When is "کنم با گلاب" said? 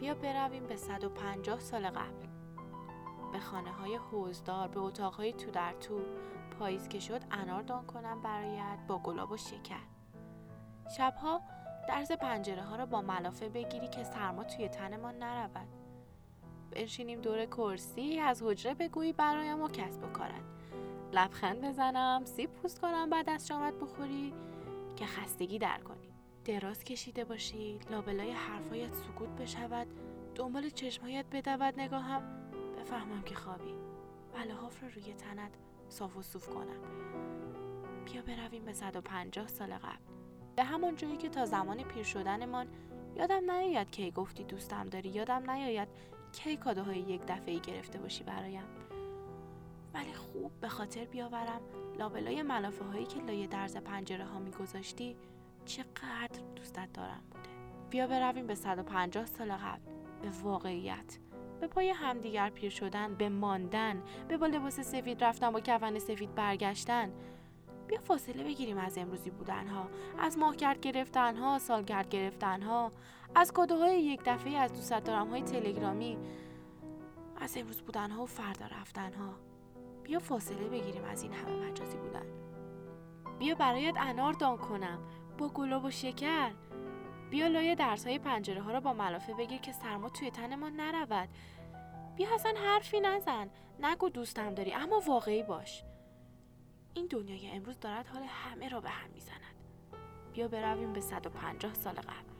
84.56-85.84